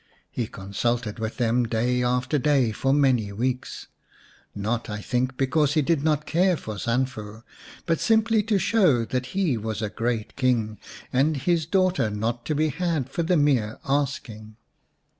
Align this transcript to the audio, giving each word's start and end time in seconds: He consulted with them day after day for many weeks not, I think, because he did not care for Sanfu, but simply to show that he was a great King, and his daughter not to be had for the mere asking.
He 0.31 0.47
consulted 0.47 1.19
with 1.19 1.37
them 1.37 1.65
day 1.67 2.01
after 2.01 2.39
day 2.39 2.71
for 2.71 2.91
many 2.91 3.31
weeks 3.31 3.85
not, 4.55 4.89
I 4.89 4.99
think, 4.99 5.37
because 5.37 5.75
he 5.75 5.83
did 5.83 6.03
not 6.03 6.25
care 6.25 6.57
for 6.57 6.79
Sanfu, 6.79 7.43
but 7.85 7.99
simply 7.99 8.41
to 8.41 8.57
show 8.57 9.05
that 9.05 9.27
he 9.37 9.57
was 9.57 9.79
a 9.83 9.89
great 9.91 10.35
King, 10.35 10.79
and 11.13 11.37
his 11.37 11.67
daughter 11.67 12.09
not 12.09 12.45
to 12.47 12.55
be 12.55 12.69
had 12.69 13.11
for 13.11 13.21
the 13.21 13.37
mere 13.37 13.77
asking. 13.87 14.55